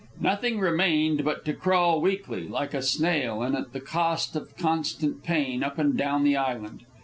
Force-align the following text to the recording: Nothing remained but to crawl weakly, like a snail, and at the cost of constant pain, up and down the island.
Nothing 0.19 0.59
remained 0.59 1.23
but 1.23 1.45
to 1.45 1.53
crawl 1.53 2.01
weakly, 2.01 2.47
like 2.47 2.73
a 2.73 2.81
snail, 2.81 3.43
and 3.43 3.55
at 3.55 3.71
the 3.71 3.79
cost 3.79 4.35
of 4.35 4.57
constant 4.57 5.21
pain, 5.23 5.61
up 5.61 5.77
and 5.77 5.95
down 5.95 6.23
the 6.23 6.35
island. 6.35 6.85